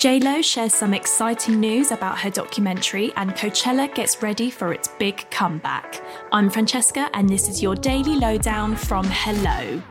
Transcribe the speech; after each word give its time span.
JLo 0.00 0.42
shares 0.42 0.72
some 0.72 0.94
exciting 0.94 1.60
news 1.60 1.90
about 1.90 2.18
her 2.20 2.30
documentary, 2.30 3.12
and 3.16 3.32
Coachella 3.32 3.94
gets 3.94 4.22
ready 4.22 4.50
for 4.50 4.72
its 4.72 4.88
big 4.98 5.28
comeback. 5.30 6.00
I'm 6.32 6.48
Francesca, 6.48 7.10
and 7.12 7.28
this 7.28 7.50
is 7.50 7.62
your 7.62 7.74
daily 7.74 8.16
lowdown 8.16 8.76
from 8.76 9.04
Hello. 9.06 9.82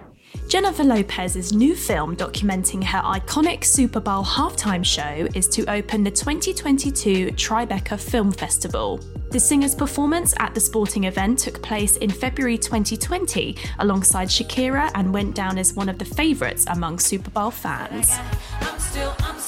Jennifer 0.48 0.84
Lopez's 0.84 1.54
new 1.54 1.76
film 1.76 2.16
documenting 2.16 2.84
her 2.84 2.98
iconic 3.02 3.64
Super 3.64 4.00
Bowl 4.00 4.24
halftime 4.24 4.84
show 4.84 5.28
is 5.36 5.48
to 5.50 5.64
open 5.70 6.04
the 6.04 6.10
2022 6.10 7.28
Tribeca 7.34 8.00
Film 8.00 8.32
Festival. 8.32 9.00
The 9.30 9.40
singer's 9.40 9.76
performance 9.76 10.34
at 10.40 10.56
the 10.56 10.60
sporting 10.60 11.04
event 11.04 11.38
took 11.38 11.62
place 11.62 11.98
in 11.98 12.10
February 12.10 12.58
2020 12.58 13.58
alongside 13.78 14.30
Shakira 14.30 14.90
and 14.96 15.14
went 15.14 15.36
down 15.36 15.60
as 15.60 15.76
one 15.76 15.88
of 15.88 16.00
the 16.00 16.06
favourites 16.06 16.66
among 16.68 16.98
Super 16.98 17.30
Bowl 17.30 17.52
fans. 17.52 18.10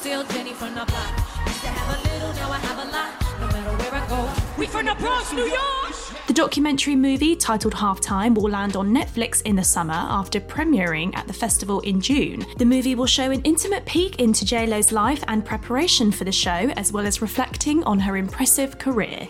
Still, 0.01 0.21
I'm 0.21 0.57
still 5.23 5.51
the 6.27 6.33
documentary 6.33 6.95
movie 6.95 7.35
titled 7.35 7.75
Halftime 7.75 8.33
will 8.33 8.49
land 8.49 8.75
on 8.75 8.91
Netflix 8.91 9.43
in 9.43 9.55
the 9.55 9.63
summer 9.63 9.93
after 9.93 10.39
premiering 10.39 11.15
at 11.15 11.27
the 11.27 11.33
festival 11.33 11.81
in 11.81 12.01
June. 12.01 12.43
The 12.57 12.65
movie 12.65 12.95
will 12.95 13.05
show 13.05 13.29
an 13.29 13.43
intimate 13.43 13.85
peek 13.85 14.19
into 14.19 14.43
JLo's 14.43 14.91
life 14.91 15.23
and 15.27 15.45
preparation 15.45 16.11
for 16.11 16.23
the 16.23 16.31
show, 16.31 16.49
as 16.49 16.91
well 16.91 17.05
as 17.05 17.21
reflecting 17.21 17.83
on 17.83 17.99
her 17.99 18.17
impressive 18.17 18.79
career. 18.79 19.27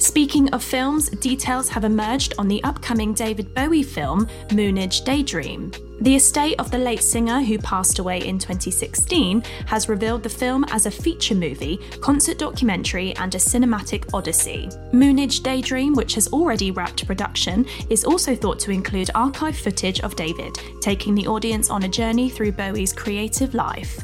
Speaking 0.00 0.48
of 0.54 0.64
films, 0.64 1.10
details 1.10 1.68
have 1.68 1.84
emerged 1.84 2.32
on 2.38 2.48
the 2.48 2.64
upcoming 2.64 3.12
David 3.12 3.54
Bowie 3.54 3.82
film, 3.82 4.26
Moonage 4.48 5.04
Daydream. 5.04 5.70
The 6.00 6.16
estate 6.16 6.58
of 6.58 6.70
the 6.70 6.78
late 6.78 7.02
singer, 7.02 7.42
who 7.42 7.58
passed 7.58 7.98
away 7.98 8.26
in 8.26 8.38
2016, 8.38 9.42
has 9.66 9.90
revealed 9.90 10.22
the 10.22 10.30
film 10.30 10.64
as 10.70 10.86
a 10.86 10.90
feature 10.90 11.34
movie, 11.34 11.76
concert 12.00 12.38
documentary, 12.38 13.14
and 13.16 13.34
a 13.34 13.38
cinematic 13.38 14.08
odyssey. 14.14 14.70
Moonage 14.92 15.42
Daydream, 15.42 15.92
which 15.92 16.14
has 16.14 16.28
already 16.28 16.70
wrapped 16.70 17.06
production, 17.06 17.66
is 17.90 18.02
also 18.02 18.34
thought 18.34 18.58
to 18.60 18.70
include 18.70 19.10
archive 19.14 19.58
footage 19.58 20.00
of 20.00 20.16
David, 20.16 20.58
taking 20.80 21.14
the 21.14 21.26
audience 21.26 21.68
on 21.68 21.82
a 21.82 21.88
journey 21.88 22.30
through 22.30 22.52
Bowie's 22.52 22.94
creative 22.94 23.52
life. 23.52 24.02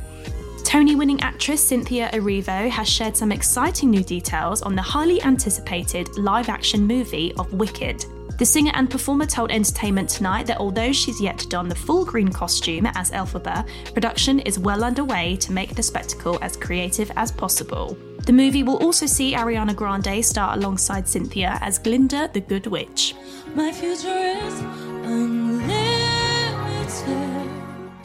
Tony 0.76 0.94
winning 0.94 1.22
actress 1.22 1.66
Cynthia 1.66 2.10
Erivo 2.12 2.68
has 2.68 2.86
shared 2.86 3.16
some 3.16 3.32
exciting 3.32 3.88
new 3.88 4.04
details 4.04 4.60
on 4.60 4.74
the 4.76 4.82
highly 4.82 5.22
anticipated 5.22 6.18
live 6.18 6.50
action 6.50 6.86
movie 6.86 7.32
of 7.38 7.50
Wicked. 7.54 8.04
The 8.38 8.44
singer 8.44 8.72
and 8.74 8.90
performer 8.90 9.24
told 9.24 9.50
Entertainment 9.50 10.10
Tonight 10.10 10.46
that 10.48 10.58
although 10.58 10.92
she's 10.92 11.18
yet 11.18 11.38
to 11.38 11.48
don 11.48 11.70
the 11.70 11.74
full 11.74 12.04
green 12.04 12.28
costume 12.28 12.84
as 12.88 13.10
Elphaba, 13.12 13.66
production 13.94 14.40
is 14.40 14.58
well 14.58 14.84
underway 14.84 15.36
to 15.36 15.50
make 15.50 15.74
the 15.74 15.82
spectacle 15.82 16.38
as 16.42 16.58
creative 16.58 17.10
as 17.16 17.32
possible. 17.32 17.96
The 18.26 18.34
movie 18.34 18.62
will 18.62 18.76
also 18.84 19.06
see 19.06 19.32
Ariana 19.32 19.74
Grande 19.74 20.22
star 20.22 20.52
alongside 20.58 21.08
Cynthia 21.08 21.56
as 21.62 21.78
Glinda 21.78 22.28
the 22.34 22.42
Good 22.42 22.66
Witch. 22.66 23.14
My 23.54 23.72
future 23.72 24.08
is 24.08 24.60
unlimited. 25.06 25.76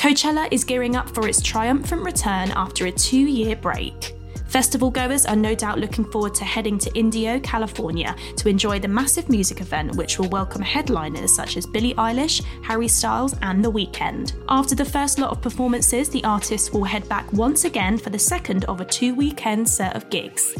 Coachella 0.01 0.47
is 0.49 0.63
gearing 0.63 0.95
up 0.95 1.07
for 1.11 1.27
its 1.27 1.43
triumphant 1.43 2.01
return 2.01 2.49
after 2.55 2.87
a 2.87 2.91
two 2.91 3.19
year 3.19 3.55
break. 3.55 4.15
Festival 4.47 4.89
goers 4.89 5.27
are 5.27 5.35
no 5.35 5.53
doubt 5.53 5.77
looking 5.77 6.05
forward 6.05 6.33
to 6.33 6.43
heading 6.43 6.79
to 6.79 6.91
Indio, 6.97 7.39
California 7.41 8.15
to 8.37 8.49
enjoy 8.49 8.79
the 8.79 8.87
massive 8.87 9.29
music 9.29 9.61
event, 9.61 9.95
which 9.95 10.17
will 10.17 10.27
welcome 10.29 10.63
headliners 10.63 11.35
such 11.35 11.55
as 11.55 11.67
Billie 11.67 11.93
Eilish, 11.93 12.43
Harry 12.63 12.87
Styles, 12.87 13.35
and 13.43 13.63
The 13.63 13.71
Weeknd. 13.71 14.43
After 14.49 14.73
the 14.73 14.83
first 14.83 15.19
lot 15.19 15.29
of 15.29 15.39
performances, 15.39 16.09
the 16.09 16.23
artists 16.23 16.71
will 16.71 16.83
head 16.83 17.07
back 17.07 17.31
once 17.31 17.65
again 17.65 17.99
for 17.99 18.09
the 18.09 18.17
second 18.17 18.65
of 18.65 18.81
a 18.81 18.85
two 18.85 19.13
weekend 19.13 19.69
set 19.69 19.95
of 19.95 20.09
gigs. 20.09 20.55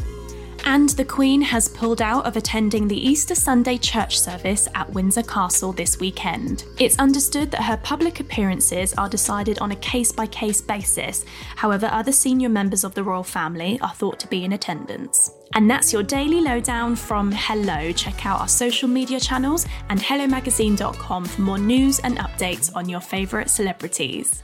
And 0.64 0.90
the 0.90 1.04
Queen 1.04 1.42
has 1.42 1.68
pulled 1.68 2.00
out 2.00 2.24
of 2.24 2.36
attending 2.36 2.86
the 2.86 3.08
Easter 3.08 3.34
Sunday 3.34 3.76
church 3.76 4.20
service 4.20 4.68
at 4.74 4.90
Windsor 4.92 5.24
Castle 5.24 5.72
this 5.72 5.98
weekend. 5.98 6.64
It's 6.78 6.98
understood 6.98 7.50
that 7.50 7.62
her 7.62 7.76
public 7.78 8.20
appearances 8.20 8.94
are 8.94 9.08
decided 9.08 9.58
on 9.58 9.72
a 9.72 9.76
case 9.76 10.12
by 10.12 10.26
case 10.26 10.60
basis, 10.60 11.24
however, 11.56 11.88
other 11.90 12.12
senior 12.12 12.48
members 12.48 12.84
of 12.84 12.94
the 12.94 13.02
royal 13.02 13.24
family 13.24 13.78
are 13.80 13.94
thought 13.94 14.20
to 14.20 14.28
be 14.28 14.44
in 14.44 14.52
attendance. 14.52 15.30
And 15.54 15.70
that's 15.70 15.92
your 15.92 16.02
daily 16.02 16.40
lowdown 16.40 16.96
from 16.96 17.32
Hello. 17.32 17.92
Check 17.92 18.24
out 18.24 18.40
our 18.40 18.48
social 18.48 18.88
media 18.88 19.20
channels 19.20 19.66
and 19.90 20.00
HelloMagazine.com 20.00 21.24
for 21.24 21.40
more 21.42 21.58
news 21.58 21.98
and 22.00 22.18
updates 22.18 22.74
on 22.74 22.88
your 22.88 23.00
favourite 23.00 23.50
celebrities. 23.50 24.42